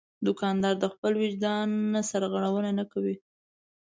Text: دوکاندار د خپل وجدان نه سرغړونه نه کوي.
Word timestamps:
دوکاندار 0.27 0.75
د 0.79 0.85
خپل 0.93 1.13
وجدان 1.23 1.67
نه 1.93 2.01
سرغړونه 2.09 2.69
نه 2.79 2.85
کوي. 2.91 3.15